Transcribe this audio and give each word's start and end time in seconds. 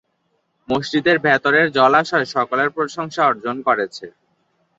মসজিদের 0.69 1.17
ভেতরের 1.19 1.67
জলাশয় 1.71 2.27
সকলের 2.35 2.69
প্রশংসা 2.69 3.21
অর্জন 3.25 3.55
করেছে। 3.67 4.05